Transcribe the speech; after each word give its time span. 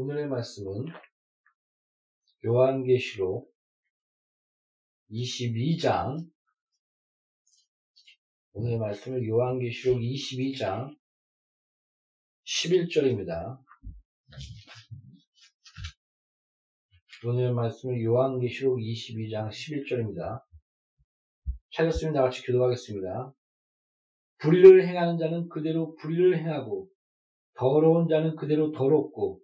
오늘의 0.00 0.28
말씀은 0.28 0.84
요한계시록 2.44 3.52
22장 5.10 6.24
오늘의 8.52 8.78
말씀은 8.78 9.26
요한계시록 9.26 9.98
22장 9.98 10.96
11절입니다. 12.46 13.58
오늘의 17.24 17.52
말씀은 17.54 18.00
요한계시록 18.00 18.78
22장 18.78 19.48
11절입니다. 19.48 20.44
찾았으면 21.72 22.14
다 22.14 22.22
같이 22.22 22.46
기도하겠습니다. 22.46 23.34
불의를 24.38 24.86
행하는 24.86 25.18
자는 25.18 25.48
그대로 25.48 25.96
불의를 25.96 26.38
행하고 26.38 26.88
더러운 27.54 28.06
자는 28.06 28.36
그대로 28.36 28.70
더럽고 28.70 29.42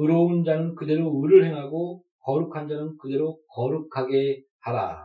의로운 0.00 0.44
자는 0.44 0.76
그대로 0.76 1.12
의를 1.22 1.44
행하고 1.44 2.04
거룩한 2.20 2.68
자는 2.68 2.96
그대로 2.98 3.40
거룩하게 3.48 4.44
하라. 4.60 5.04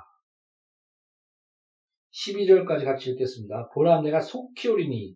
12절까지 2.12 2.86
같이 2.86 3.12
읽겠습니다. 3.12 3.70
보라 3.74 4.02
내가 4.02 4.22
속히 4.22 4.68
오리니 4.68 5.16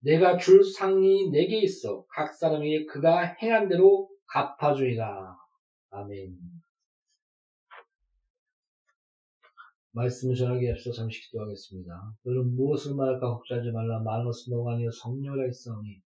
내가 0.00 0.36
줄 0.36 0.62
상이 0.62 1.30
내게 1.30 1.60
있어 1.62 2.04
각 2.08 2.34
사람에게 2.34 2.84
그가 2.84 3.22
행한 3.40 3.68
대로 3.68 4.10
갚아주리라. 4.26 5.34
아멘. 5.90 6.36
말씀을 9.92 10.34
전하기 10.34 10.70
앞서 10.70 10.92
잠시 10.92 11.22
기도하겠습니다. 11.22 11.90
너는 12.22 12.54
무엇을 12.54 12.94
말할까 12.94 13.28
걱정하지 13.28 13.70
말라. 13.72 14.02
것은 14.24 14.52
너가 14.54 14.74
아니여 14.74 14.90
성녀라 14.90 15.46
있사오니 15.46 16.02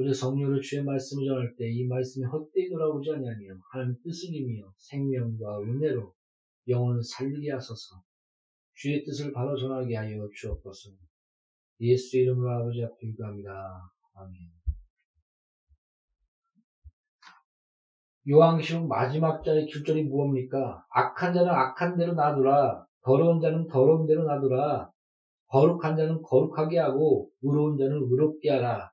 우리 0.00 0.14
성녀를 0.14 0.62
주의 0.62 0.82
말씀을 0.82 1.26
전할 1.26 1.54
때 1.56 1.70
이 1.70 1.84
말씀이 1.86 2.24
헛되이 2.24 2.70
돌아오지 2.70 3.10
아니하며 3.10 3.60
하나님 3.70 3.94
뜻을 4.02 4.34
이미며 4.34 4.72
생명과 4.78 5.60
은혜로 5.60 6.14
영혼을 6.68 7.02
살리게 7.02 7.52
하소서 7.52 8.02
주의 8.72 9.04
뜻을 9.04 9.30
바로 9.34 9.54
전하게 9.58 9.96
하여 9.96 10.26
주옵소서 10.34 10.96
예수 11.80 12.16
이름으로 12.16 12.50
아버지 12.50 12.82
앞에 12.82 12.96
기도합니다. 13.08 13.50
아멘 14.14 14.34
요한계시록 18.30 18.86
마지막 18.86 19.44
자의 19.44 19.66
줄절이 19.66 20.04
무엇입니까? 20.04 20.82
악한 20.94 21.34
자는 21.34 21.50
악한 21.50 21.98
대로 21.98 22.14
놔두라. 22.14 22.86
더러운 23.02 23.40
자는 23.40 23.66
더러운 23.66 24.06
대로 24.06 24.24
놔두라. 24.24 24.90
거룩한 25.48 25.96
자는 25.96 26.22
거룩하게 26.22 26.78
하고 26.78 27.30
의로운 27.42 27.76
자는 27.76 27.96
의롭게 27.96 28.50
하라. 28.50 28.90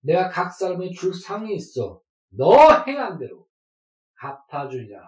내가 0.00 0.28
각 0.28 0.50
사람의 0.52 0.92
줄 0.92 1.12
상이 1.14 1.54
있어. 1.54 2.00
너 2.30 2.84
행한 2.86 3.18
대로 3.18 3.46
갚아주리라. 4.14 5.00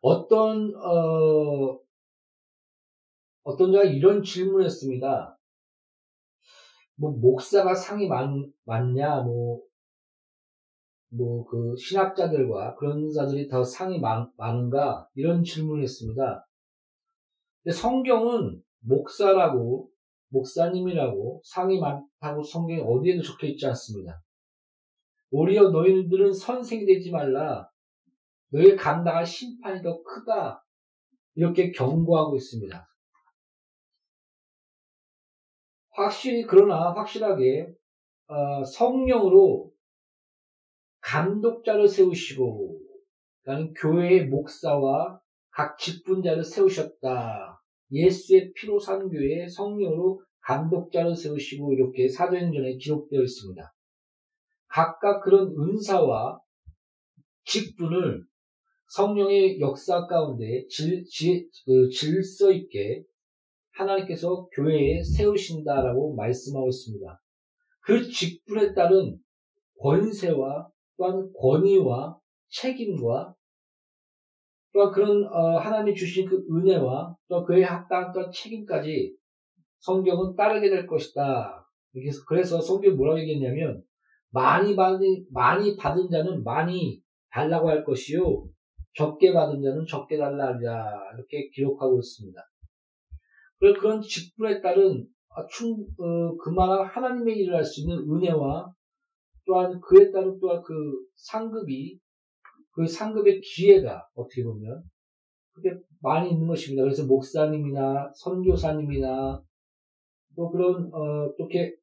어떤 0.00 0.74
어, 0.76 1.78
어떤 3.42 3.72
자가 3.72 3.84
이런 3.84 4.22
질문을 4.22 4.64
했습니다. 4.66 5.38
뭐 6.96 7.12
목사가 7.12 7.74
상이 7.74 8.08
많, 8.08 8.50
많냐, 8.64 9.20
뭐, 9.22 9.60
뭐 11.10 11.46
그 11.46 11.74
신학자들과 11.76 12.74
그런 12.76 13.10
자들이 13.12 13.48
더 13.48 13.62
상이 13.62 14.00
많, 14.00 14.30
많은가 14.36 15.08
이런 15.14 15.44
질문을 15.44 15.82
했습니다. 15.82 16.46
성경은 17.72 18.62
목사라고 18.80 19.90
목사님이라고 20.36 21.42
상이 21.44 21.80
많다고 21.80 22.42
성경에 22.42 22.80
어디에도 22.82 23.22
적혀 23.22 23.46
있지 23.48 23.66
않습니다. 23.66 24.20
오히려 25.30 25.70
너희들은 25.70 26.32
선생이 26.32 26.86
되지 26.86 27.10
말라. 27.10 27.68
너희의 28.50 28.76
감당할 28.76 29.26
심판이 29.26 29.82
더 29.82 30.02
크다. 30.02 30.64
이렇게 31.34 31.70
경고하고 31.70 32.36
있습니다. 32.36 32.88
확실히 35.90 36.44
그러나 36.46 36.92
확실하게 36.92 37.74
어, 38.28 38.64
성령으로 38.64 39.72
감독자를 41.00 41.88
세우시고 41.88 42.80
나는 43.44 43.72
교회의 43.74 44.26
목사와 44.26 45.20
각 45.50 45.78
직분자를 45.78 46.42
세우셨다. 46.44 47.62
예수의 47.92 48.52
피로 48.54 48.78
산 48.78 49.08
교회의 49.08 49.48
성령으로 49.48 50.20
감독자를 50.46 51.14
세우시고 51.14 51.72
이렇게 51.72 52.08
사도행전에 52.08 52.76
기록되어 52.76 53.20
있습니다. 53.20 53.74
각각 54.68 55.22
그런 55.22 55.52
은사와 55.58 56.40
직분을 57.44 58.24
성령의 58.88 59.58
역사 59.60 60.06
가운데 60.06 60.64
질, 60.68 61.04
질, 61.04 61.48
그 61.64 61.88
질서 61.88 62.52
있게 62.52 63.02
하나님께서 63.72 64.46
교회에 64.54 65.02
세우신다라고 65.02 66.14
말씀하고 66.14 66.68
있습니다. 66.68 67.20
그 67.80 68.08
직분에 68.08 68.72
따른 68.74 69.18
권세와 69.80 70.68
또한 70.96 71.28
권위와 71.38 72.18
책임과 72.48 73.34
또한 74.72 74.92
그런 74.92 75.24
어, 75.26 75.58
하나님이 75.58 75.96
주신 75.96 76.28
그 76.28 76.44
은혜와 76.50 77.16
또 77.28 77.44
그의 77.44 77.64
합당한 77.64 78.12
책임까지 78.32 79.16
성경은 79.80 80.36
따르게 80.36 80.70
될 80.70 80.86
것이다. 80.86 81.64
그래서 82.28 82.60
성경이 82.60 82.94
뭐라고 82.94 83.18
얘기했냐면 83.20 83.82
많이 84.30 84.76
받은 84.76 85.26
많이 85.32 85.76
받은 85.76 86.10
자는 86.10 86.44
많이 86.44 87.00
달라고 87.30 87.70
할 87.70 87.84
것이요 87.84 88.46
적게 88.94 89.32
받은 89.32 89.62
자는 89.62 89.86
적게 89.88 90.18
달라 90.18 90.48
하리라 90.48 90.92
이렇게 91.14 91.48
기록하고 91.54 91.98
있습니다. 91.98 92.40
그런 93.58 94.02
직분에 94.02 94.60
따른 94.60 95.06
아, 95.30 95.46
충, 95.46 95.86
어, 95.98 96.36
그만한 96.38 96.86
하나님의 96.86 97.36
일을 97.38 97.56
할 97.56 97.64
수 97.64 97.82
있는 97.82 97.98
은혜와 97.98 98.72
또한 99.46 99.80
그에 99.80 100.10
따른 100.10 100.38
또한 100.40 100.62
그 100.62 100.74
상급이 101.14 101.98
그 102.72 102.86
상급의 102.86 103.40
기회가 103.40 104.06
어떻게 104.14 104.42
보면 104.44 104.82
그게 105.52 105.74
많이 106.00 106.30
있는 106.30 106.46
것입니다. 106.46 106.82
그래서 106.82 107.06
목사님이나 107.06 108.10
선교사님이나 108.14 109.42
또 110.36 110.50
그런 110.50 110.90
어, 110.92 111.32
이렇게 111.38 111.74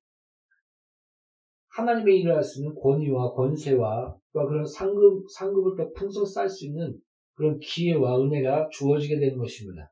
하나님의 1.75 2.19
일을 2.19 2.35
할 2.35 2.43
수 2.43 2.61
있는 2.61 2.75
권위와 2.75 3.33
권세와 3.33 4.15
또 4.31 4.47
그런 4.47 4.65
상급 4.65 5.25
상급을 5.29 5.75
더 5.75 5.91
풍성 5.93 6.25
쌓을 6.25 6.47
수 6.47 6.67
있는 6.67 6.95
그런 7.35 7.57
기회와 7.59 8.21
은혜가 8.21 8.69
주어지게 8.71 9.19
되는 9.19 9.37
것입니다. 9.37 9.91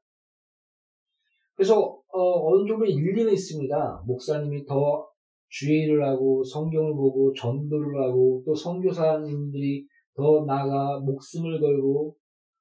그래서 1.55 1.99
어, 2.13 2.57
느 2.57 2.67
정도 2.67 2.85
일리는 2.85 3.31
있습니다. 3.31 4.03
목사님이 4.05 4.65
더 4.65 5.07
주의 5.49 5.83
일을 5.83 6.05
하고 6.05 6.43
성경을 6.43 6.93
보고 6.93 7.33
전도를 7.33 8.01
하고 8.01 8.41
또 8.45 8.55
선교사님들이 8.55 9.85
더 10.15 10.45
나아가 10.45 10.99
목숨을 10.99 11.59
걸고 11.59 12.15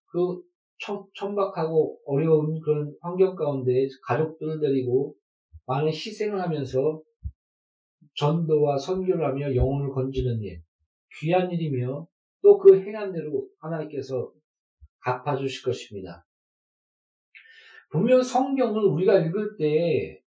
그 0.07 0.43
천, 0.79 1.05
천박하고 1.15 1.99
어려운 2.07 2.59
그런 2.61 2.95
환경 3.01 3.37
가운데 3.37 3.87
가족들을 4.07 4.61
데리고 4.61 5.15
많은 5.71 5.89
희생을 5.89 6.43
하면서 6.43 7.01
전도와 8.17 8.77
선교를 8.77 9.25
하며 9.25 9.55
영혼을 9.55 9.93
건지는 9.93 10.43
일, 10.43 10.61
귀한 11.21 11.49
일이며 11.53 12.09
또 12.43 12.59
그 12.59 12.81
행한 12.81 13.13
대로 13.13 13.49
하나님께서 13.61 14.33
갚아주실 15.01 15.63
것입니다. 15.65 16.27
분명 17.91 18.21
성경을 18.23 18.83
우리가 18.83 19.19
읽을 19.21 19.57
때 19.57 20.23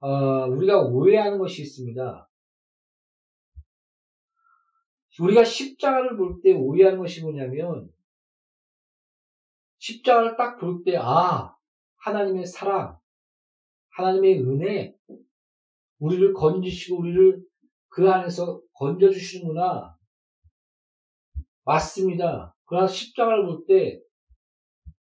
어, 0.00 0.46
우리가 0.48 0.82
오해하는 0.82 1.38
것이 1.38 1.62
있습니다. 1.62 2.28
우리가 5.20 5.44
십자가를 5.44 6.16
볼 6.16 6.40
때 6.42 6.52
오해하는 6.52 6.98
것이 6.98 7.22
뭐냐면 7.22 7.88
십자가를 9.78 10.36
딱 10.36 10.58
볼 10.58 10.82
때 10.84 10.96
아, 10.96 11.54
하나님의 11.98 12.46
사랑, 12.46 12.98
하나님의 13.96 14.42
은혜, 14.42 14.94
우리를 15.98 16.32
건지시고 16.34 16.98
우리를 17.00 17.42
그 17.88 18.10
안에서 18.10 18.60
건져주시는구나. 18.74 19.96
맞습니다. 21.64 22.54
그러나 22.66 22.86
십자가를 22.86 23.46
볼때 23.46 24.00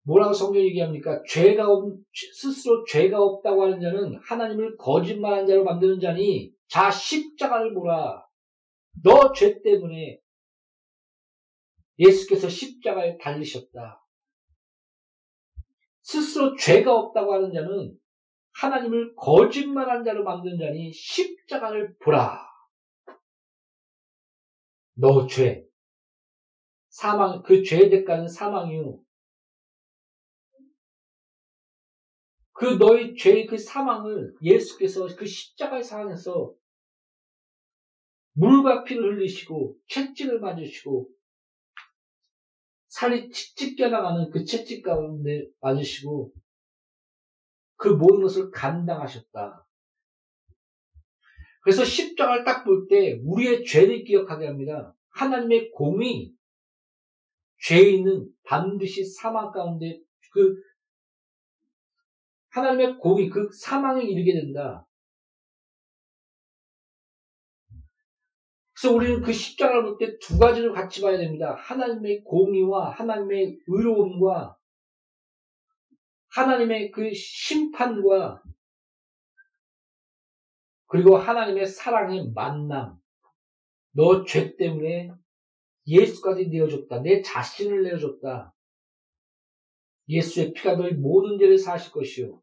뭐라고 0.04 0.34
성경이 0.34 0.68
얘기합니까? 0.68 1.24
죄가 1.28 1.68
없, 1.68 1.98
스스로 2.34 2.84
죄가 2.86 3.20
없다고 3.20 3.64
하는 3.64 3.82
자는 3.82 4.20
하나님을 4.24 4.78
거짓말한 4.78 5.48
자로 5.48 5.64
만드는 5.64 6.00
자니 6.00 6.52
자 6.68 6.92
십자가를 6.92 7.74
보라. 7.74 8.24
너 9.04 9.34
죄 9.34 9.62
때문에 9.64 10.20
예수께서 11.98 12.50
십자가에 12.50 13.18
달리셨다. 13.18 14.06
스스로 16.02 16.56
죄가 16.56 16.94
없다고 16.94 17.34
하는 17.34 17.52
자는 17.52 17.98
하나님을 18.56 19.16
거짓말한 19.16 20.04
자로 20.04 20.24
만든 20.24 20.58
자니 20.58 20.92
십자가를 20.94 21.98
보라. 21.98 22.46
너 24.94 25.28
죄. 25.28 25.66
사망, 26.90 27.42
그 27.44 27.62
죄의 27.64 27.90
대가는 27.90 28.28
사망이요. 28.28 29.00
그 32.54 32.66
너의 32.80 33.18
죄의 33.18 33.48
그 33.48 33.58
사망을 33.58 34.34
예수께서 34.42 35.06
그 35.18 35.26
십자가의 35.26 35.84
상황에서 35.84 36.54
물과 38.32 38.86
피를 38.86 39.18
흘리시고 39.18 39.78
채찍을 39.88 40.40
맞으시고 40.40 41.10
살이 42.88 43.30
찢겨나가는 43.30 44.30
그 44.30 44.46
채찍 44.46 44.84
가운데 44.84 45.46
맞으시고 45.60 46.32
그 47.78 47.90
모든 47.90 48.22
것을 48.22 48.52
감당하셨다. 48.52 49.66
그래서 51.64 51.84
십자가를 51.84 52.44
딱 52.44 52.64
볼 52.64 52.88
때 52.88 53.20
우리의 53.24 53.66
죄를 53.66 54.04
기억하게 54.04 54.48
합니다. 54.48 54.96
하나님의 55.10 55.72
공이 55.72 56.34
죄인은 57.64 58.30
반드시 58.44 59.04
사망 59.06 59.52
가운데 59.52 60.00
그 60.32 60.56
하나님의 62.50 62.98
공이 63.00 63.30
그 63.30 63.50
사망에 63.52 64.04
이르게 64.04 64.34
된다. 64.34 64.88
그래서 68.74 68.94
우리는 68.96 69.22
그 69.22 69.34
십자가를 69.34 69.84
볼 69.84 69.98
때 69.98 70.20
두 70.20 70.38
가지를 70.38 70.72
같이 70.74 71.02
봐야 71.02 71.18
됩니다. 71.18 71.56
하나님의 71.56 72.24
공의와 72.24 72.92
하나님의 72.92 73.60
의로움과 73.68 74.58
하나님의 76.36 76.92
그 76.92 77.14
심판과 77.14 78.44
그리고 80.88 81.18
하나님의 81.18 81.68
사랑의 81.68 82.32
만남. 82.34 82.98
너 83.96 84.26
죄 84.26 84.56
때문에 84.58 85.12
예수까지 85.88 86.48
내어줬다. 86.48 87.02
내 87.02 87.22
자신을 87.22 87.84
내어줬다. 87.84 88.54
예수의 90.10 90.54
피가 90.54 90.76
너희 90.76 90.94
모든 90.94 91.40
죄를 91.40 91.58
사실 91.58 91.92
것이요. 91.92 92.42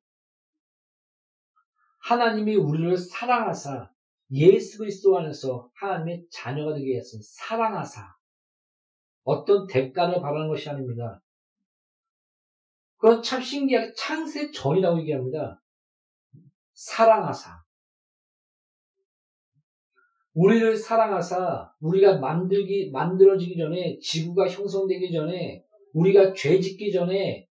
하나님이 2.01 2.57
우리를 2.57 2.97
사랑하사 2.97 3.91
예수 4.33 4.79
그리스도 4.79 5.19
안에서 5.19 5.71
하나님의 5.75 6.27
자녀가 6.31 6.75
되게 6.75 6.97
했습니다. 6.97 7.27
사랑하사 7.33 8.15
어떤 9.25 9.67
대가를 9.67 10.21
바라는 10.21 10.49
것이 10.49 10.69
아닙니다. 10.69 11.22
그건 13.03 13.21
참 13.21 13.43
신기하게 13.43 13.93
창세 13.97 14.53
전이라고 14.53 15.01
얘기합니다. 15.01 15.61
사랑하사 16.73 17.61
우리를 20.35 20.77
사랑하사 20.77 21.73
우리가 21.81 22.19
만들기 22.19 22.93
만들어지기 22.93 23.59
전에 23.59 23.99
지구가 23.99 24.49
형성되기 24.49 25.11
전에 25.13 25.65
우리가 25.95 26.33
죄 26.33 26.61
짓기 26.61 26.93
전에 26.93 27.49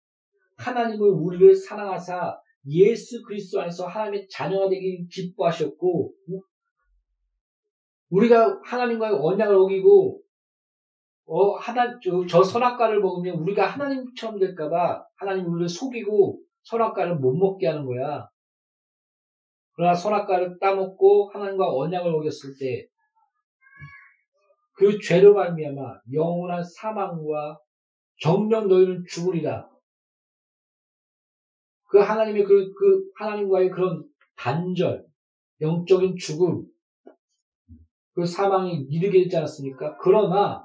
하나님을 0.57 1.11
우리를 1.11 1.55
사랑하사 1.55 2.41
예수 2.69 3.23
그리스도 3.23 3.61
안에서 3.61 3.87
하나님의 3.87 4.27
자녀가 4.29 4.69
되기 4.69 5.07
기뻐하셨고 5.07 6.13
우리가 8.11 8.61
하나님과의 8.65 9.15
언약을 9.15 9.55
어기고 9.55 10.26
어 11.27 11.57
하나 11.57 11.99
저, 12.01 12.25
저 12.29 12.43
선악과를 12.43 13.01
먹으면 13.01 13.37
우리가 13.37 13.67
하나님처럼 13.67 14.39
될까봐 14.39 15.05
하나님 15.17 15.47
우리를 15.47 15.69
속이고 15.69 16.41
선악과를 16.63 17.17
못 17.17 17.35
먹게 17.35 17.67
하는 17.67 17.85
거야. 17.85 18.29
그러나 19.75 19.95
선악과를 19.95 20.59
따먹고 20.61 21.31
하나님과 21.33 21.71
언약을 21.71 22.15
어겼을 22.15 22.57
때 22.59 22.89
그 24.77 24.99
죄로 25.01 25.35
말미암아 25.35 26.01
영원한 26.13 26.63
사망과 26.63 27.59
정령 28.21 28.69
너희는 28.69 29.05
죽으리라. 29.09 29.69
그 31.89 31.99
하나님의 31.99 32.45
그, 32.45 32.73
그 32.75 33.11
하나님과의 33.17 33.71
그런 33.71 34.05
단절, 34.37 35.07
영적인 35.63 36.17
죽음, 36.17 36.67
그 38.13 38.27
사망이 38.27 38.87
이르게 38.91 39.25
되지 39.25 39.37
않았습니까? 39.39 39.97
그러나 39.99 40.63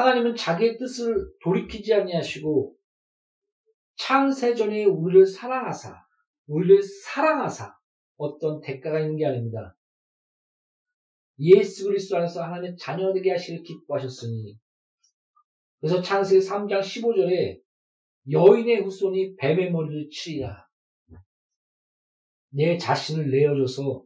하나님은 0.00 0.34
자기의 0.36 0.78
뜻을 0.78 1.32
돌이키지 1.42 1.92
아니하시고 1.94 2.74
창세전에 3.96 4.84
우리를 4.84 5.26
사랑하사, 5.26 5.94
우리를 6.46 6.82
사랑하사 6.82 7.74
어떤 8.16 8.60
대가가 8.60 9.00
있는 9.00 9.16
게 9.16 9.26
아닙니다. 9.26 9.76
예수 11.38 11.86
그리스도 11.86 12.16
안에서 12.16 12.42
하나님의 12.42 12.76
자녀 12.76 13.12
되게 13.12 13.30
하시길 13.30 13.62
기뻐하셨으니 13.62 14.58
그래서 15.80 16.02
창세기 16.02 16.46
3장 16.46 16.80
15절에 16.80 17.60
여인의 18.30 18.82
후손이 18.82 19.36
뱀의 19.36 19.70
머리를 19.72 20.10
치리라. 20.10 20.68
내 22.50 22.76
자신을 22.76 23.30
내어줘서 23.30 24.04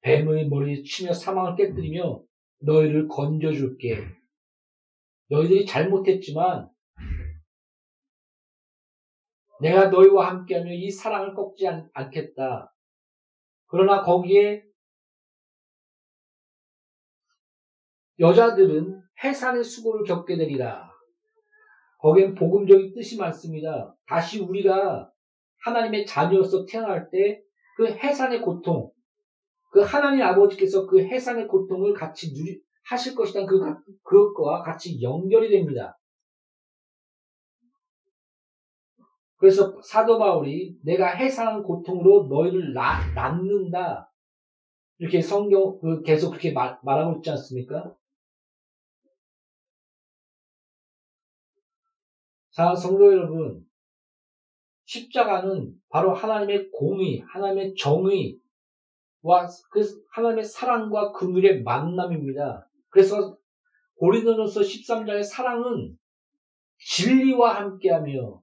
뱀의 0.00 0.48
머리를 0.48 0.82
치며 0.84 1.12
사망을 1.12 1.54
깨뜨리며 1.56 2.22
너희를 2.60 3.06
건져줄게. 3.08 4.19
너희들이 5.30 5.64
잘못했지만 5.64 6.68
내가 9.60 9.88
너희와 9.88 10.28
함께하며 10.30 10.72
이 10.72 10.90
사랑을 10.90 11.34
꺾지 11.34 11.68
않, 11.68 11.88
않겠다. 11.92 12.74
그러나 13.66 14.02
거기에 14.02 14.64
여자들은 18.18 19.02
해산의 19.22 19.64
수고를 19.64 20.04
겪게 20.04 20.36
되리라. 20.36 20.90
거기엔 21.98 22.34
복음적인 22.34 22.94
뜻이 22.94 23.18
많습니다. 23.18 23.94
다시 24.06 24.40
우리가 24.40 25.10
하나님의 25.64 26.06
자녀로서 26.06 26.64
태어날 26.66 27.08
때 27.10 27.42
그 27.80 27.86
해산의 27.86 28.42
고통, 28.42 28.92
그 29.72 29.80
하나님 29.80 30.22
아버지께서 30.22 30.86
그 30.86 31.00
해산의 31.00 31.48
고통을 31.48 31.94
같이 31.94 32.34
누리, 32.34 32.60
하실 32.90 33.14
것이다. 33.14 33.46
그, 33.46 33.60
그것과 34.02 34.62
같이 34.62 35.00
연결이 35.00 35.48
됩니다. 35.48 35.96
그래서 39.36 39.80
사도 39.80 40.18
바울이 40.18 40.76
내가 40.82 41.14
해산한 41.14 41.62
고통으로 41.62 42.26
너희를 42.28 42.74
낳, 42.74 43.14
낳는다. 43.14 44.12
이렇게 44.98 45.22
성경, 45.22 45.78
그 45.80 46.02
계속 46.02 46.30
그렇게 46.30 46.52
말, 46.52 46.78
말하고 46.82 47.18
있지 47.18 47.30
않습니까? 47.30 47.94
자, 52.50 52.74
성도 52.74 53.06
여러분, 53.06 53.64
십자가는 54.86 55.72
바로 55.88 56.12
하나님의 56.12 56.72
공의, 56.72 57.20
하나님의 57.20 57.76
정의와 57.76 58.40
그 59.70 60.04
하나님의 60.10 60.44
사랑과 60.44 61.12
긍휼의 61.12 61.62
만남입니다. 61.62 62.69
그래서 62.90 63.38
고린도전서 63.96 64.60
13장의 64.60 65.24
사랑은 65.24 65.96
진리와 66.78 67.56
함께하며 67.56 68.42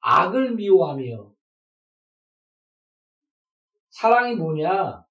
악을 0.00 0.54
미워하며 0.54 1.32
사랑이 3.90 4.34
뭐냐? 4.36 5.04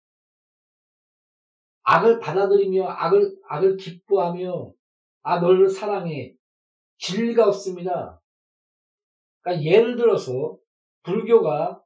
악을 1.83 2.19
받아들이며 2.19 2.88
악을 2.88 3.39
악을 3.48 3.77
기뻐하며 3.77 4.71
아 5.21 5.39
너를 5.39 5.69
사랑해 5.69 6.36
진리가 6.98 7.48
없습니다. 7.48 8.21
그러니까 9.41 9.63
예를 9.65 9.95
들어서 9.95 10.57
불교가 11.03 11.81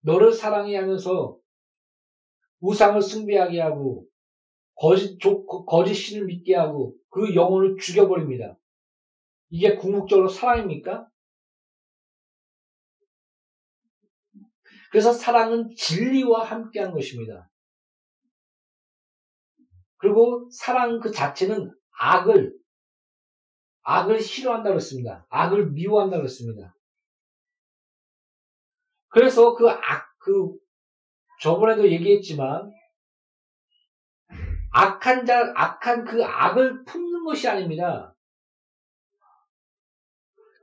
너를 0.00 0.32
사랑해 0.32 0.76
하면서 0.76 1.38
우상을 2.60 3.00
숭배하게 3.00 3.60
하고 3.60 4.07
거짓, 4.78 5.18
거짓 5.66 5.94
신을 5.94 6.26
믿게 6.26 6.54
하고 6.54 6.94
그 7.10 7.34
영혼을 7.34 7.76
죽여버립니다. 7.78 8.56
이게 9.50 9.76
궁극적으로 9.76 10.28
사랑입니까? 10.28 11.08
그래서 14.90 15.12
사랑은 15.12 15.70
진리와 15.76 16.44
함께하는 16.44 16.94
것입니다. 16.94 17.50
그리고 19.96 20.48
사랑 20.52 21.00
그 21.00 21.10
자체는 21.10 21.74
악을 22.00 22.56
악을 23.82 24.20
싫어한다고 24.20 24.76
했습니다. 24.76 25.26
악을 25.30 25.70
미워한다고 25.70 26.24
했습니다. 26.24 26.74
그래서 29.08 29.54
그 29.54 29.68
악, 29.70 30.06
그, 30.18 30.52
저번에도 31.40 31.90
얘기했지만, 31.90 32.70
악한 34.70 35.24
자, 35.24 35.52
악한 35.54 36.04
그 36.04 36.22
악을 36.24 36.84
품는 36.84 37.24
것이 37.24 37.48
아닙니다. 37.48 38.14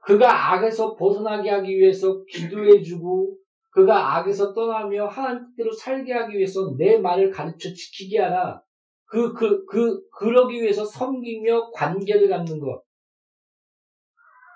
그가 0.04 0.54
악에서 0.54 0.96
벗어나게 0.96 1.50
하기 1.50 1.78
위해서 1.78 2.24
기도해주고 2.26 3.38
그가 3.72 4.18
악에서 4.18 4.54
떠나며 4.54 5.08
하나님 5.08 5.48
뜻대로 5.50 5.72
살게 5.72 6.14
하기 6.14 6.38
위해서 6.38 6.76
내 6.78 6.98
말을 6.98 7.32
가르쳐 7.32 7.74
지키게 7.74 8.20
하라. 8.20 8.62
그, 9.06 9.34
그, 9.34 9.66
그, 9.66 10.08
그러기 10.10 10.62
위해서 10.62 10.86
섬기며 10.86 11.72
관계를 11.72 12.30
갖는 12.30 12.60
것. 12.60 12.84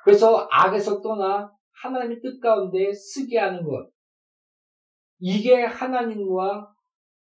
그래서 0.04 0.48
악에서 0.50 1.02
떠나 1.02 1.52
하나님의 1.82 2.22
뜻 2.22 2.40
가운데 2.40 2.94
쓰게 2.94 3.38
하는 3.38 3.64
것. 3.64 3.90
이게 5.20 5.64
하나님과 5.64 6.74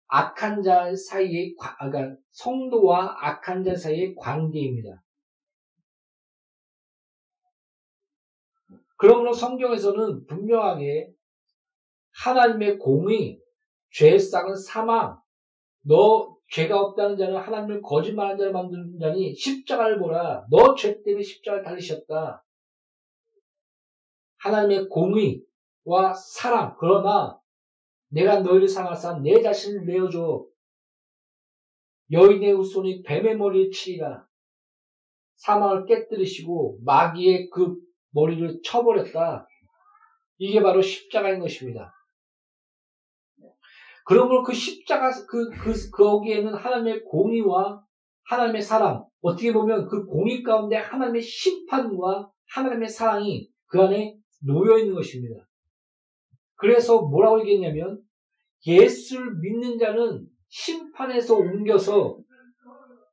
악한 0.08 0.62
자 0.62 0.94
사이의, 0.94 1.54
그러니까 1.56 2.16
성도와 2.30 3.16
악한 3.20 3.64
자 3.64 3.74
사이의 3.74 4.14
관계입니다. 4.16 5.02
그러므로 8.98 9.32
성경에서는 9.32 10.26
분명하게 10.26 11.12
하나님의 12.24 12.78
공의, 12.78 13.38
죄상은 13.90 14.56
사망, 14.56 15.20
너 15.82 16.34
죄가 16.50 16.80
없다는 16.80 17.16
자는 17.16 17.36
하나님을 17.36 17.82
거짓말하는 17.82 18.38
자를 18.38 18.52
만드는 18.52 18.98
자니 19.00 19.34
십자가를 19.34 19.98
보라. 19.98 20.46
너 20.50 20.74
죄 20.76 21.02
때문에 21.02 21.22
십자가를 21.22 21.64
달리셨다. 21.64 22.44
하나님의 24.38 24.88
공의와 24.88 26.14
사랑. 26.14 26.76
그러나 26.78 27.38
내가 28.08 28.40
너희를 28.40 28.68
상하사 28.68 29.18
내 29.20 29.42
자신을 29.42 29.84
내어줘. 29.86 30.46
여인의 32.12 32.52
후손이 32.52 33.02
뱀의 33.02 33.36
머리를 33.36 33.70
치리라. 33.70 34.26
사망을 35.36 35.86
깨뜨리시고 35.86 36.78
마귀의 36.84 37.50
그 37.50 37.76
머리를 38.10 38.60
쳐버렸다. 38.64 39.46
이게 40.38 40.62
바로 40.62 40.80
십자가인 40.80 41.40
것입니다. 41.40 41.92
그러므로 44.04 44.44
그 44.44 44.54
십자가, 44.54 45.10
그, 45.28 45.50
그, 45.50 45.90
거기에는 45.90 46.54
하나님의 46.54 47.04
공의와 47.04 47.82
하나님의 48.24 48.62
사랑, 48.62 49.04
어떻게 49.20 49.52
보면 49.52 49.88
그 49.88 50.06
공의 50.06 50.42
가운데 50.42 50.76
하나님의 50.76 51.22
심판과 51.22 52.30
하나님의 52.54 52.88
사랑이 52.88 53.48
그 53.66 53.80
안에 53.82 54.16
놓여 54.44 54.78
있는 54.78 54.94
것입니다. 54.94 55.45
그래서 56.56 57.02
뭐라고 57.02 57.40
얘기했냐면, 57.40 58.02
예수를 58.66 59.36
믿는 59.40 59.78
자는 59.78 60.26
심판에서 60.48 61.36
옮겨서, 61.36 62.18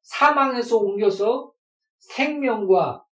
사망에서 0.01 0.77
옮겨서 0.77 1.53
생명과 1.99 3.05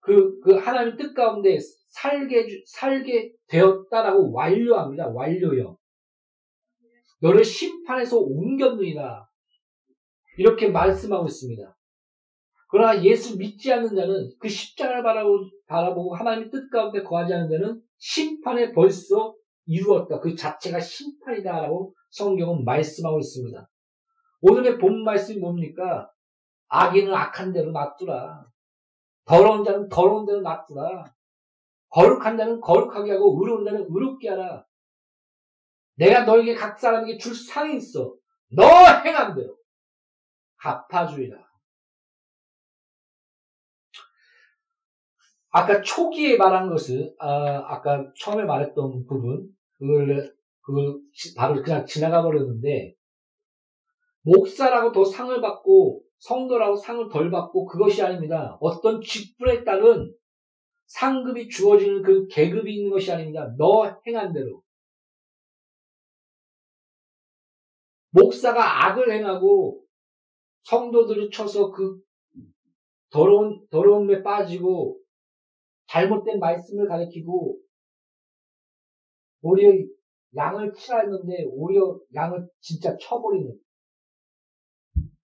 그, 0.00 0.38
그 0.40 0.54
하나님의 0.54 0.96
뜻 0.98 1.14
가운데 1.14 1.58
살게, 1.88 2.46
살게 2.66 3.32
되었다라고 3.48 4.32
완료합니다. 4.32 5.08
완료요. 5.08 5.78
너를 7.20 7.44
심판에서 7.44 8.18
옮겼느니라. 8.18 9.26
이렇게 10.38 10.68
말씀하고 10.68 11.26
있습니다. 11.26 11.76
그러나 12.68 13.02
예수 13.04 13.38
믿지 13.38 13.72
않는 13.72 13.94
자는 13.94 14.30
그 14.40 14.48
십자가를 14.48 15.02
바라보고, 15.02 15.48
바라보고 15.68 16.14
하나님의 16.16 16.50
뜻 16.50 16.68
가운데 16.70 17.02
거하지 17.02 17.32
않는 17.32 17.48
자는 17.48 17.80
심판에 17.98 18.72
벌써 18.72 19.34
이루었다. 19.66 20.20
그 20.20 20.34
자체가 20.34 20.80
심판이다라고 20.80 21.94
성경은 22.10 22.64
말씀하고 22.64 23.18
있습니다. 23.18 23.68
오늘의 24.42 24.78
본 24.78 25.04
말씀이 25.04 25.38
뭡니까? 25.38 26.10
악인은 26.68 27.12
악한 27.14 27.52
대로 27.52 27.70
놔두라. 27.70 28.46
더러운 29.24 29.64
자는 29.64 29.88
더러운 29.88 30.26
대로 30.26 30.40
놔두라. 30.40 31.14
거룩한 31.88 32.36
자는 32.36 32.60
거룩하게 32.60 33.12
하고 33.12 33.38
의로운 33.40 33.64
자는 33.64 33.86
의롭게 33.88 34.28
하라. 34.30 34.66
내가 35.96 36.24
너에게 36.24 36.54
각 36.54 36.78
사람에게 36.78 37.18
줄 37.18 37.34
상이 37.34 37.76
있어. 37.76 38.14
너 38.50 38.64
행한 39.04 39.34
대로 39.34 39.56
갚아주리라. 40.56 41.43
아까 45.56 45.80
초기에 45.80 46.36
말한 46.36 46.68
것을 46.68 47.14
아, 47.16 47.80
까 47.80 48.12
처음에 48.18 48.42
말했던 48.42 49.06
부분 49.06 49.48
그걸 49.78 50.34
그걸 50.60 50.98
바로 51.36 51.62
그냥 51.62 51.86
지나가 51.86 52.22
버렸는데 52.22 52.96
목사라고 54.22 54.90
더 54.90 55.04
상을 55.04 55.40
받고 55.40 56.02
성도라고 56.18 56.74
상을 56.74 57.08
덜 57.08 57.30
받고 57.30 57.66
그것이 57.66 58.02
아닙니다. 58.02 58.58
어떤 58.60 59.00
직분에 59.00 59.62
따른 59.62 60.12
상급이 60.86 61.48
주어지는 61.48 62.02
그 62.02 62.26
계급이 62.26 62.74
있는 62.74 62.90
것이 62.90 63.12
아닙니다. 63.12 63.54
너 63.56 63.96
행한 64.04 64.32
대로. 64.32 64.60
목사가 68.10 68.86
악을 68.86 69.12
행하고 69.12 69.84
성도들을 70.64 71.30
쳐서 71.30 71.70
그 71.70 72.00
더러운, 73.10 73.64
더러움에 73.70 74.24
빠지고 74.24 75.03
잘못된 75.94 76.40
말씀을 76.40 76.88
가리키고 76.88 77.56
오히려 79.42 79.86
양을 80.34 80.72
치라 80.72 81.02
했는데 81.02 81.44
오히려 81.46 81.96
양을 82.12 82.48
진짜 82.58 82.96
쳐버리는 82.96 83.56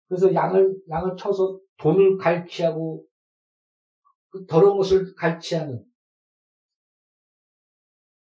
그래서 0.08 0.34
양을 0.34 0.76
양을 0.90 1.16
쳐서 1.16 1.58
돈을 1.78 2.18
갈취하고 2.18 3.06
그 4.28 4.44
더러운 4.44 4.76
것을 4.76 5.14
갈취하는 5.14 5.82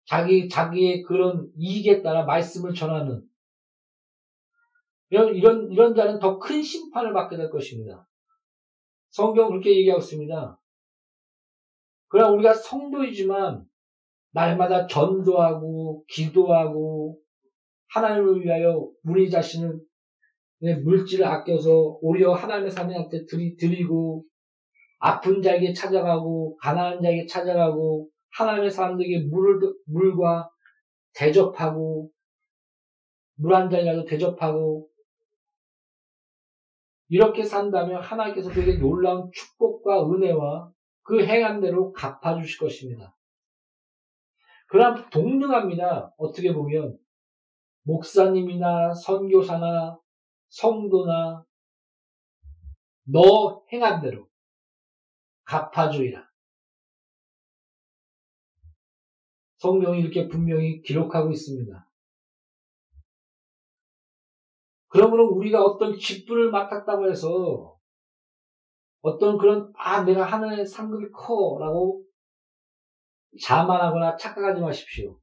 자기 0.06 0.48
자기의 0.48 1.02
그런 1.02 1.48
이익에 1.56 2.02
따라 2.02 2.24
말씀을 2.24 2.74
전하는 2.74 3.22
이런, 5.10 5.36
이런, 5.36 5.70
이런 5.70 5.94
자는 5.94 6.18
더 6.18 6.38
큰 6.40 6.60
심판을 6.60 7.12
받게 7.12 7.36
될 7.36 7.50
것입니다. 7.50 8.08
성경 9.10 9.50
그렇게 9.50 9.76
얘기하고 9.76 10.00
있습니다. 10.00 10.61
그러나 12.12 12.30
우리가 12.30 12.52
성도이지만 12.52 13.64
날마다 14.32 14.86
전도하고 14.86 16.04
기도하고 16.08 17.18
하나님을 17.88 18.44
위하여 18.44 18.86
우리 19.02 19.30
자신을 19.30 19.80
물질을 20.84 21.24
아껴서 21.24 21.98
오히려 22.02 22.34
하나님의 22.34 22.70
사람한테 22.70 23.24
드리, 23.24 23.56
드리고 23.56 24.24
아픈 24.98 25.40
자에게 25.40 25.72
찾아가고 25.72 26.58
가난한 26.58 27.02
자에게 27.02 27.24
찾아가고 27.26 28.10
하나님의 28.32 28.70
사람들에게 28.70 29.28
물을 29.30 29.72
물과 29.86 30.50
대접하고 31.14 32.10
물 33.36 33.54
한 33.54 33.70
잔이라도 33.70 34.04
대접하고 34.04 34.86
이렇게 37.08 37.42
산다면 37.42 38.02
하나님께서 38.02 38.50
그에게 38.50 38.78
놀라운 38.78 39.30
축복과 39.32 40.10
은혜와 40.10 40.71
그 41.02 41.24
행한 41.24 41.60
대로 41.60 41.92
갚아 41.92 42.40
주실 42.40 42.58
것입니다. 42.58 43.16
그럼 44.68 45.08
동등합니다. 45.10 46.14
어떻게 46.16 46.52
보면 46.52 46.98
목사님이나 47.82 48.94
선교사나 48.94 49.98
성도나 50.48 51.44
너 53.04 53.64
행한 53.72 54.00
대로 54.00 54.28
갚아주리라. 55.44 56.26
성경이 59.56 60.00
이렇게 60.00 60.28
분명히 60.28 60.80
기록하고 60.82 61.30
있습니다. 61.30 61.88
그러므로 64.88 65.28
우리가 65.28 65.62
어떤 65.62 65.96
직분을 65.96 66.50
맡았다고 66.50 67.10
해서 67.10 67.71
어떤 69.02 69.36
그런 69.36 69.72
아 69.76 70.04
내가 70.04 70.24
하늘의 70.24 70.64
상급이 70.66 71.10
커라고 71.12 72.04
자만하거나 73.40 74.16
착각하지 74.16 74.60
마십시오. 74.60 75.18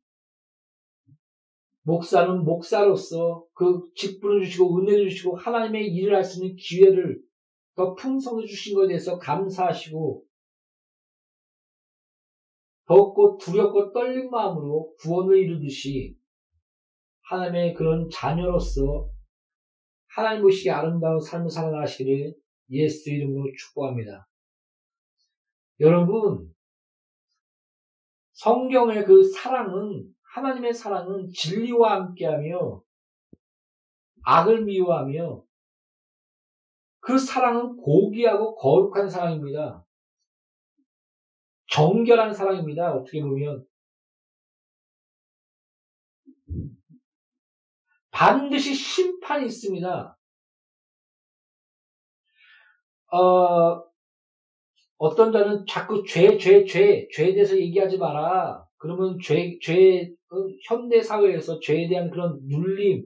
목사는 1.83 2.43
목사로서 2.43 3.45
그 3.53 3.81
직분을 3.95 4.43
주시고 4.43 4.79
은혜를 4.79 5.09
주시고 5.09 5.37
하나님의 5.37 5.87
일을 5.87 6.15
할 6.15 6.23
수 6.23 6.43
있는 6.43 6.55
기회를 6.55 7.19
더 7.75 7.95
풍성해 7.95 8.45
주신 8.45 8.75
것에 8.75 8.89
대해서 8.89 9.17
감사하시고 9.17 10.23
더욱고 12.85 13.37
두렵고 13.37 13.93
떨린 13.93 14.29
마음으로 14.29 14.93
구원을 14.99 15.37
이루듯이 15.37 16.15
하나님의 17.21 17.73
그런 17.75 18.09
자녀로서 18.11 19.09
하나님 20.07 20.41
보시기에 20.41 20.71
아름다운 20.71 21.19
삶을 21.19 21.49
살아가시기를 21.49 22.33
예수 22.71 23.09
이름으로 23.09 23.51
축복합니다. 23.57 24.27
여러분, 25.79 26.53
성경의 28.33 29.05
그 29.05 29.23
사랑은, 29.23 30.13
하나님의 30.33 30.73
사랑은 30.73 31.29
진리와 31.29 31.95
함께하며, 31.95 32.81
악을 34.23 34.65
미워하며, 34.65 35.43
그 37.01 37.17
사랑은 37.17 37.77
고귀하고 37.77 38.55
거룩한 38.55 39.09
사랑입니다. 39.09 39.85
정결한 41.71 42.33
사랑입니다. 42.33 42.93
어떻게 42.93 43.21
보면. 43.21 43.65
반드시 48.11 48.75
심판이 48.75 49.45
있습니다. 49.45 50.18
어, 53.11 53.83
어떤 54.97 55.31
자는 55.31 55.65
자꾸 55.67 56.03
죄, 56.05 56.37
죄, 56.37 56.65
죄, 56.65 57.07
죄에 57.11 57.33
대해서 57.33 57.57
얘기하지 57.57 57.97
마라. 57.97 58.65
그러면 58.77 59.17
죄, 59.21 59.57
죄, 59.61 60.11
어, 60.29 60.35
현대 60.67 61.01
사회에서 61.01 61.59
죄에 61.59 61.87
대한 61.87 62.09
그런 62.09 62.39
눌림, 62.43 63.05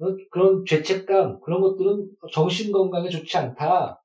어, 0.00 0.06
그런 0.30 0.64
죄책감, 0.64 1.40
그런 1.40 1.60
것들은 1.60 2.10
정신 2.32 2.72
건강에 2.72 3.08
좋지 3.08 3.36
않다. 3.36 4.02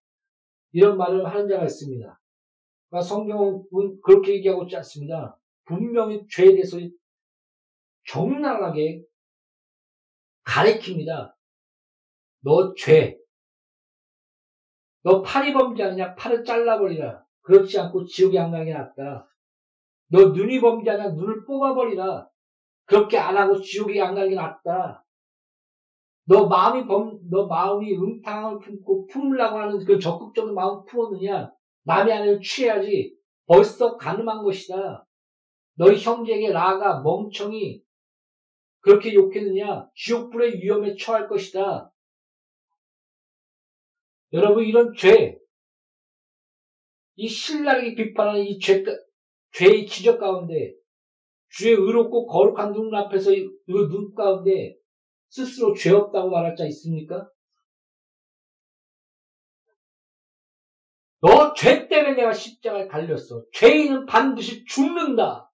이런 0.71 0.97
말을 0.97 1.25
하는 1.25 1.47
자가 1.47 1.65
있습니다. 1.65 2.19
그러니까 2.89 3.07
성경은 3.07 3.63
그렇게 4.03 4.35
얘기하고 4.35 4.63
있지 4.63 4.75
않습니다. 4.77 5.39
분명히 5.65 6.25
죄에 6.29 6.53
대해서 6.53 6.77
적나라하게 8.07 9.03
가리킵니다. 10.45 11.33
너 12.41 12.73
죄. 12.75 13.22
너 15.03 15.21
팔이 15.21 15.53
범죄하느냐? 15.53 16.15
팔을 16.15 16.43
잘라버리라. 16.43 17.23
그렇지 17.41 17.79
않고 17.79 18.05
지옥에 18.05 18.39
안 18.39 18.51
가게 18.51 18.73
낫다. 18.73 19.27
너 20.07 20.29
눈이 20.29 20.59
범죄하냐? 20.61 21.09
눈을 21.09 21.45
뽑아버리라. 21.45 22.27
그렇게 22.85 23.17
안 23.17 23.37
하고 23.37 23.59
지옥에 23.59 24.01
안 24.01 24.15
가게 24.15 24.35
낫다. 24.35 25.05
너 26.25 26.47
마음이 26.47 26.87
범, 26.87 27.19
너 27.29 27.47
마음이 27.47 27.97
음탕을 27.97 28.59
품고 28.59 29.07
품으려고 29.07 29.57
하는 29.57 29.83
그 29.83 29.99
적극적인 29.99 30.53
마음 30.53 30.85
품었느냐? 30.85 31.51
남의 31.83 32.13
안을 32.13 32.39
취해야지. 32.41 33.13
벌써 33.45 33.97
가늠한 33.97 34.41
것이다. 34.43 35.05
너희 35.75 35.97
형제에게 35.97 36.51
라가 36.51 37.01
멍청이 37.01 37.81
그렇게 38.79 39.13
욕했느냐? 39.13 39.89
지옥불의 39.95 40.61
위험에 40.61 40.95
처할 40.95 41.27
것이다. 41.27 41.92
여러분 44.33 44.63
이런 44.65 44.93
죄, 44.97 45.37
이 47.15 47.27
신랄하게 47.27 47.95
비판하는 47.95 48.43
이 48.43 48.59
죄, 48.59 48.83
죄의 49.51 49.85
지적 49.85 50.19
가운데 50.19 50.73
주의 51.49 51.73
의롭고 51.75 52.25
거룩한 52.25 52.73
눈 52.73 52.93
앞에서 52.95 53.31
이눈 53.31 54.13
가운데 54.15 54.75
스스로 55.29 55.73
죄 55.75 55.91
없다고 55.91 56.29
말할 56.29 56.55
자 56.55 56.65
있습니까? 56.65 57.29
너 61.21 61.53
죄 61.55 61.87
때문에 61.87 62.15
내가 62.15 62.33
십자가에 62.33 62.87
달렸어. 62.87 63.45
죄인은 63.53 64.05
반드시 64.05 64.65
죽는다. 64.65 65.49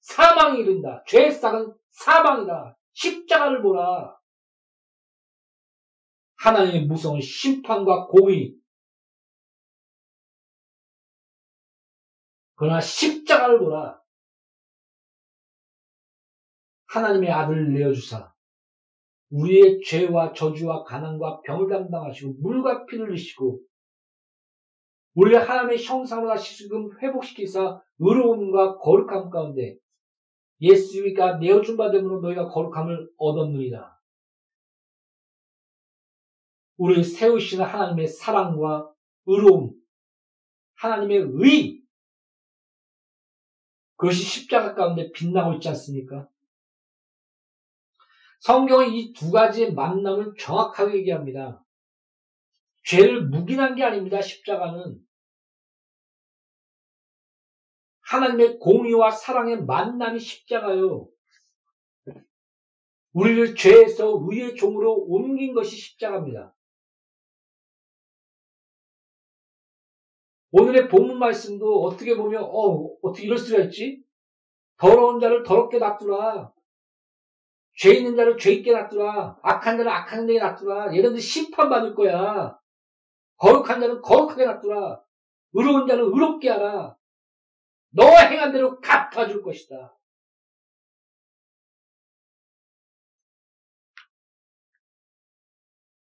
사망이 0.00 0.60
이른다. 0.60 1.04
죄의 1.06 1.30
싹은 1.30 1.72
사망이다. 1.90 2.76
십자가를 2.94 3.62
보라. 3.62 4.16
하나님의 6.42 6.86
무서운 6.86 7.20
심판과 7.20 8.08
공의. 8.08 8.56
그러나 12.56 12.80
십자가를 12.80 13.60
보라. 13.60 14.00
하나님의 16.86 17.30
아들을 17.30 17.72
내어주사 17.72 18.32
우리의 19.30 19.82
죄와 19.86 20.32
저주와 20.32 20.82
가난과 20.82 21.40
병을 21.42 21.68
담당하시고 21.68 22.34
물과 22.40 22.86
피를 22.86 23.08
흘리시고 23.08 23.60
우리 25.14 25.34
하나님의 25.34 25.82
형상으로 25.82 26.28
다시 26.28 26.56
지금 26.56 26.90
회복시키사 27.00 27.80
의로움과 27.98 28.78
거룩함 28.78 29.30
가운데 29.30 29.76
예수가 30.60 31.38
내어준 31.38 31.76
바 31.76 31.90
됨으로 31.90 32.20
너희가 32.20 32.48
거룩함을 32.48 33.10
얻었느니라. 33.16 34.01
우리를 36.82 37.04
세우시는 37.04 37.64
하나님의 37.64 38.08
사랑과 38.08 38.92
의로움, 39.26 39.72
하나님의 40.74 41.28
의, 41.34 41.80
그것이 43.94 44.24
십자가 44.24 44.74
가운데 44.74 45.12
빛나고 45.12 45.54
있지 45.54 45.68
않습니까? 45.68 46.28
성경은 48.40 48.92
이 48.94 49.12
두 49.12 49.30
가지의 49.30 49.74
만남을 49.74 50.34
정확하게 50.36 50.98
얘기합니다. 50.98 51.64
죄를 52.82 53.28
묵인한 53.28 53.76
게 53.76 53.84
아닙니다, 53.84 54.20
십자가는. 54.20 54.98
하나님의 58.00 58.58
공의와 58.58 59.12
사랑의 59.12 59.64
만남이 59.64 60.18
십자가요. 60.18 61.08
우리를 63.12 63.54
죄에서 63.54 64.20
의의 64.28 64.56
종으로 64.56 64.94
옮긴 64.94 65.54
것이 65.54 65.76
십자가입니다. 65.76 66.52
오늘의 70.52 70.88
본문 70.88 71.18
말씀도 71.18 71.82
어떻게 71.84 72.16
보면 72.16 72.44
어 72.44 72.90
어떻게 73.02 73.24
이럴 73.24 73.38
수가 73.38 73.64
있지? 73.64 74.02
더러운 74.76 75.18
자를 75.18 75.42
더럽게 75.42 75.78
놔두라. 75.78 76.52
죄 77.74 77.94
있는 77.94 78.16
자를 78.16 78.36
죄 78.36 78.52
있게 78.52 78.72
놔두라. 78.72 79.38
악한 79.42 79.78
자를 79.78 79.90
악한 79.90 80.26
데에 80.26 80.38
놔두라. 80.38 80.94
얘네들 80.94 81.18
심판받을 81.18 81.94
거야. 81.94 82.58
거룩한 83.38 83.80
자는 83.80 84.02
거룩하게 84.02 84.44
놔두라. 84.44 85.02
의로운 85.54 85.86
자는 85.86 86.04
의롭게 86.04 86.50
하라. 86.50 86.96
너 87.90 88.04
행한 88.04 88.52
대로 88.52 88.78
갚아줄 88.80 89.42
것이다. 89.42 89.96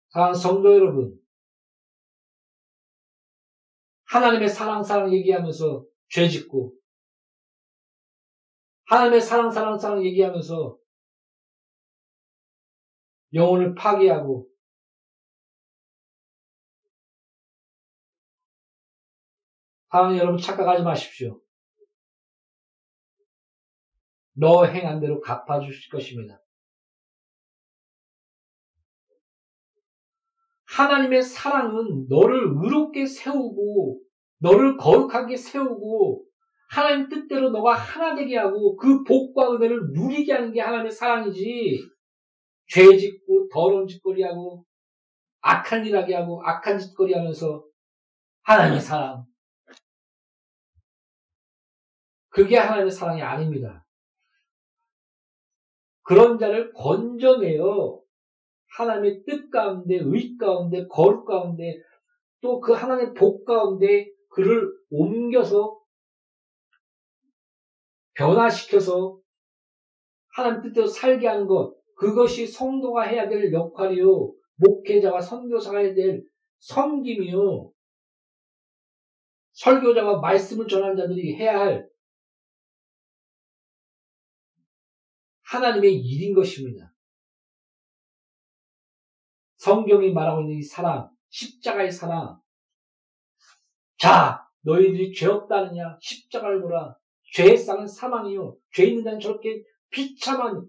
사 0.09 0.35
성도 0.35 0.75
여러분, 0.75 1.17
하나님의 4.11 4.49
사랑, 4.49 4.83
사랑 4.83 5.13
얘기하면서 5.13 5.87
죄 6.09 6.29
짓고, 6.29 6.75
하나님의 8.87 9.21
사랑, 9.21 9.53
사랑, 9.53 9.79
사랑 9.79 10.05
얘기하면서 10.05 10.77
영혼을 13.35 13.77
파괴하고, 13.77 14.49
사랑하는 19.93 20.19
여러분 20.19 20.41
착각하지 20.41 20.83
마십시오. 20.83 21.41
너 24.33 24.65
행한 24.65 25.01
대로 25.01 25.21
갚아주실 25.21 25.91
것입니다. 25.93 26.41
하나님의 30.77 31.23
사랑은 31.23 32.07
너를 32.09 32.53
의롭게 32.63 33.05
세우고, 33.05 34.01
너를 34.39 34.77
거룩하게 34.77 35.37
세우고, 35.37 36.25
하나님 36.71 37.09
뜻대로 37.09 37.51
너가 37.51 37.75
하나 37.75 38.15
되게 38.15 38.37
하고, 38.39 38.77
그 38.77 39.03
복과 39.03 39.53
은혜를 39.53 39.91
누리게 39.93 40.33
하는 40.33 40.53
게 40.53 40.61
하나님의 40.61 40.93
사랑이지, 40.93 41.81
죄 42.69 42.97
짓고, 42.97 43.49
더러운 43.53 43.89
짓거리 43.89 44.23
하고, 44.23 44.65
악한 45.41 45.85
일 45.85 45.97
하게 45.97 46.15
하고, 46.15 46.41
악한 46.45 46.79
짓거리 46.79 47.15
하면서, 47.15 47.65
하나님의 48.43 48.81
사랑. 48.81 49.25
그게 52.29 52.57
하나님의 52.57 52.93
사랑이 52.93 53.21
아닙니다. 53.21 53.85
그런 56.03 56.39
자를 56.39 56.73
건져내어 56.73 58.01
하나님의 58.77 59.25
뜻 59.25 59.51
가운데, 59.51 59.99
의 60.01 60.37
가운데, 60.39 60.87
거룩 60.89 61.25
가운데, 61.25 61.81
또 62.41 62.61
그 62.61 62.73
하나님의 62.73 63.15
복 63.15 63.45
가운데 63.45 64.11
그를 64.29 64.73
옮겨서 64.91 65.79
변화시켜서 68.15 69.21
하나님 70.33 70.63
뜻대로 70.63 70.87
살게 70.87 71.27
하는 71.27 71.47
것, 71.47 71.77
그것이 71.97 72.47
성도가 72.47 73.03
해야 73.03 73.29
될 73.29 73.53
역할이요. 73.53 74.33
목회자와 74.57 75.21
선교사가 75.21 75.79
해야 75.79 75.95
될 75.95 76.23
섬김이요. 76.61 77.73
설교자와 79.53 80.21
말씀을 80.21 80.67
전하는 80.67 80.97
자들이 80.97 81.35
해야 81.37 81.59
할 81.61 81.91
하나님의 85.43 85.95
일인 85.95 86.35
것입니다. 86.35 86.90
성경이 89.61 90.13
말하고 90.13 90.41
있는 90.41 90.57
이 90.57 90.63
사랑, 90.63 91.11
십자가의 91.29 91.93
사랑. 91.93 92.41
자, 93.99 94.49
너희들이 94.63 95.13
죄 95.13 95.27
없다느냐? 95.27 95.99
십자가를 96.01 96.63
보라. 96.63 96.97
죄의 97.35 97.59
쌍은 97.59 97.87
사망이요. 97.87 98.57
죄 98.73 98.87
있는 98.87 99.05
자는 99.05 99.21
저렇게 99.21 99.63
비참한 99.91 100.67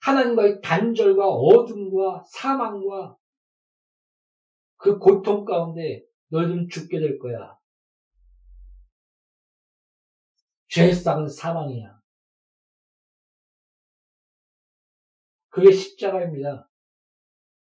하나님과의 0.00 0.62
단절과 0.62 1.28
어둠과 1.28 2.24
사망과 2.26 3.16
그 4.76 4.98
고통 4.98 5.44
가운데 5.44 6.02
너희들은 6.28 6.70
죽게 6.70 6.98
될 6.98 7.18
거야. 7.18 7.58
죄싹은 10.68 11.28
사망이야. 11.28 12.01
그게 15.52 15.70
십자가입니다. 15.70 16.68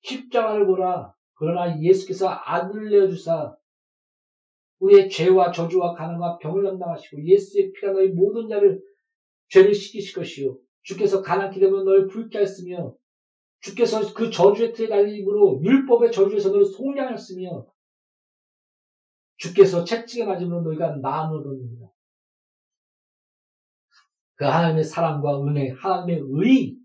십자가를 0.01 0.65
보라. 0.65 1.13
그러나 1.35 1.79
예수께서 1.79 2.27
아들을 2.29 2.89
내어주사 2.89 3.55
우리의 4.79 5.09
죄와 5.09 5.51
저주와 5.51 5.93
가난과 5.93 6.39
병을 6.39 6.63
담당하시고 6.63 7.23
예수의 7.23 7.71
피가 7.73 7.91
너희 7.93 8.09
모든 8.09 8.49
자를 8.49 8.81
죄를 9.49 9.73
씻기실 9.73 10.15
것이요. 10.15 10.57
주께서 10.81 11.21
가난케 11.21 11.59
되면 11.59 11.85
너를 11.85 12.07
붉게 12.07 12.39
하였으며 12.39 12.95
주께서 13.61 14.13
그 14.13 14.29
저주의 14.31 14.73
틀에 14.73 14.87
달림으로 14.87 15.61
율법의 15.63 16.11
저주에서 16.11 16.49
너를 16.49 16.65
속량하였으며 16.65 17.67
주께서 19.37 19.83
채찍에 19.83 20.25
맞으면 20.25 20.63
너희가 20.63 20.89
얻습니다. 20.89 21.91
그 24.35 24.45
하나님의 24.45 24.83
사랑과 24.83 25.43
은혜, 25.43 25.69
하나님의 25.71 26.23
의, 26.31 26.84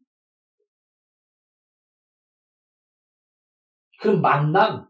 그 4.01 4.09
만남, 4.09 4.89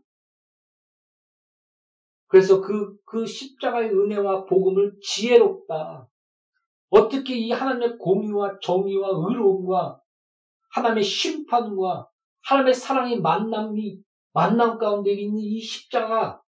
그래서 2.28 2.60
그, 2.60 2.96
그 3.04 3.26
십자가의 3.26 3.90
은혜와 3.90 4.44
복음을 4.44 4.92
지혜롭다. 5.02 6.08
어떻게 6.90 7.36
이 7.36 7.50
하나님의 7.50 7.98
공의와 7.98 8.58
정의와 8.62 9.08
의로움과 9.08 10.00
하나님의 10.70 11.02
심판과 11.02 12.08
하나님의 12.44 12.72
사랑의 12.72 13.20
만남이 13.20 14.00
만남 14.32 14.78
가운데 14.78 15.10
있는 15.10 15.40
이 15.40 15.60
십자가 15.60 16.40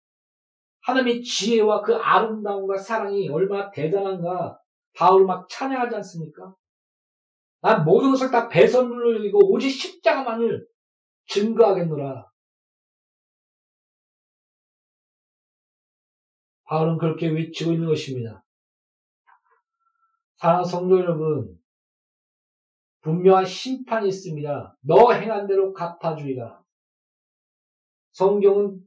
하나님의 0.82 1.22
지혜와 1.22 1.82
그 1.82 1.96
아름다움과 1.96 2.76
사랑이 2.76 3.28
얼마나 3.28 3.70
대단한가 3.72 4.56
바울 4.94 5.26
막 5.26 5.48
찬양하지 5.48 5.96
않습니까? 5.96 6.54
난 7.60 7.84
모든 7.84 8.12
것을 8.12 8.30
다 8.30 8.48
배선물로 8.48 9.16
여기고 9.16 9.52
오직 9.52 9.70
십자가만을 9.70 10.64
증거하겠노라. 11.26 12.31
바울은 16.72 16.96
그렇게 16.96 17.28
외치고 17.28 17.72
있는 17.72 17.86
것입니다. 17.86 18.42
사랑하는 20.36 20.64
성도 20.64 20.98
여러분, 20.98 21.60
분명한 23.02 23.44
심판이 23.44 24.08
있습니다. 24.08 24.78
너 24.80 25.12
행한 25.12 25.46
대로 25.46 25.74
갚아주리라. 25.74 26.62
성경은 28.12 28.80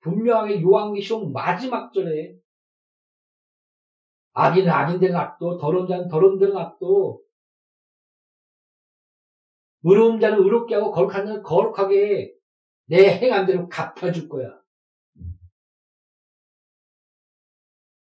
분명하게 0.00 0.60
요한계시록 0.60 1.32
마지막 1.32 1.94
절에 1.94 2.36
악인은 4.34 4.68
악인대로 4.70 5.14
납도, 5.14 5.56
더러운 5.56 5.88
자는 5.88 6.08
더러운 6.08 6.38
대로 6.38 6.52
납도, 6.52 7.22
의로운 9.84 10.20
자는 10.20 10.40
의롭게 10.40 10.74
하고 10.74 10.90
거룩한 10.90 11.24
자는 11.24 11.42
거룩하게 11.42 12.34
내 12.84 13.18
행한 13.18 13.46
대로 13.46 13.66
갚아줄 13.66 14.28
거야. 14.28 14.59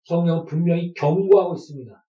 성경은 0.06 0.46
분명히 0.46 0.94
경고하고 0.94 1.56
있습니다. 1.56 2.06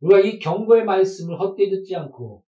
우리가 0.00 0.20
이 0.20 0.38
경고의 0.38 0.84
말씀을 0.84 1.38
헛되이 1.38 1.70
듣지 1.70 1.96
않고 1.96 2.44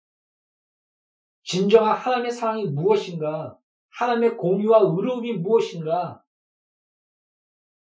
진정한 1.43 1.97
하나님의 1.97 2.31
사랑이 2.31 2.67
무엇인가, 2.67 3.59
하나님의 3.91 4.37
공의와 4.37 4.81
의로움이 4.81 5.35
무엇인가, 5.35 6.25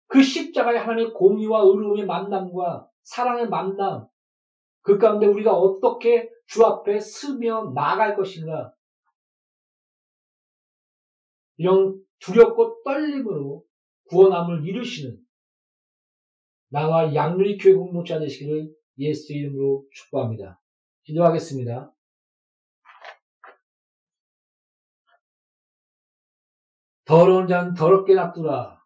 그 0.06 0.22
십자가의 0.22 0.80
하나님의 0.80 1.14
공의와 1.14 1.62
의로움의 1.62 2.06
만남과 2.06 2.88
사랑의 3.02 3.50
만남, 3.50 4.08
그 4.82 4.98
가운데 4.98 5.26
우리가 5.26 5.54
어떻게 5.54 6.30
주 6.46 6.64
앞에 6.64 7.00
서며 7.00 7.74
나갈 7.74 8.16
것인가, 8.16 8.74
이런 11.58 12.00
두렵고 12.20 12.84
떨림으로 12.84 13.64
구원함을 14.10 14.66
이루시는 14.66 15.18
나와 16.70 17.14
양누리 17.14 17.58
교회 17.58 17.74
공동자 17.74 18.20
되시기를 18.20 18.74
예수 19.00 19.34
이름으로 19.34 19.86
축복합니다. 19.92 20.60
기도하겠습니다. 21.04 21.94
더러운 27.06 27.48
자는 27.48 27.74
더럽게 27.74 28.16
놔두라. 28.16 28.78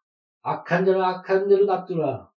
악한 0.44 0.86
자는 0.86 1.02
악한 1.02 1.48
대로 1.48 1.66
놔두라. 1.66 2.30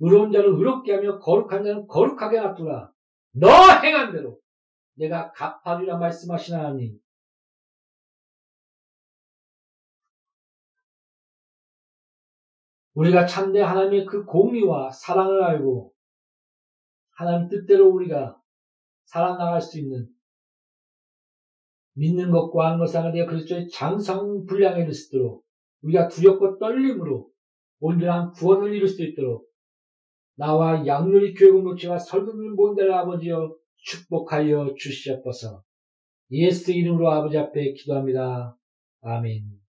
의로운 0.00 0.32
자는 0.32 0.54
의롭게 0.54 0.94
하며 0.94 1.18
거룩한 1.18 1.64
자는 1.64 1.86
거룩하게 1.86 2.40
놔두라. 2.40 2.92
너 3.32 3.48
행한 3.82 4.12
대로 4.12 4.38
내가 4.94 5.32
갚아주라 5.32 5.96
말씀하신 5.98 6.56
하나님. 6.56 6.98
우리가 13.00 13.24
참된 13.24 13.64
하나님의 13.64 14.04
그 14.04 14.26
공의와 14.26 14.90
사랑을 14.90 15.42
알고 15.42 15.94
하나님 17.16 17.48
뜻대로 17.48 17.88
우리가 17.88 18.38
살아나갈 19.04 19.60
수 19.60 19.78
있는 19.78 20.06
믿는 21.94 22.30
것과 22.30 22.66
하는 22.66 22.78
것을 22.78 23.00
하되 23.00 23.24
그리스도의 23.24 23.68
장성 23.70 24.44
분량에 24.44 24.82
이를 24.82 24.92
수 24.92 25.08
있도록 25.08 25.44
우리가 25.82 26.08
두렵고 26.08 26.58
떨림으로 26.58 27.30
온전한 27.80 28.32
구원을 28.32 28.74
이룰 28.74 28.86
수 28.86 29.02
있도록 29.02 29.48
나와 30.36 30.86
양률이 30.86 31.32
교회 31.34 31.50
공동체와 31.50 31.98
설교를 31.98 32.54
본데를 32.54 32.92
아버지여 32.92 33.56
축복하여 33.76 34.74
주시옵소서. 34.78 35.62
예수 36.32 36.72
이름으로 36.72 37.10
아버지 37.10 37.38
앞에 37.38 37.72
기도합니다. 37.72 38.56
아멘. 39.00 39.59